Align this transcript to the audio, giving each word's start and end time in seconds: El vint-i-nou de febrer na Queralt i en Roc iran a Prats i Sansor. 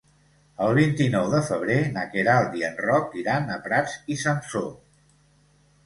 El 0.67 0.71
vint-i-nou 0.77 1.27
de 1.33 1.41
febrer 1.51 1.77
na 1.99 2.07
Queralt 2.15 2.57
i 2.63 2.67
en 2.73 2.81
Roc 2.87 3.17
iran 3.25 3.49
a 3.49 3.61
Prats 3.69 4.03
i 4.17 4.21
Sansor. 4.27 4.71